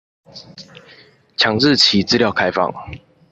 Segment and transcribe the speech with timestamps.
[1.37, 2.73] 強制其資料開放